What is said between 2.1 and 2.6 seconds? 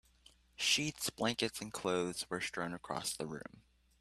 were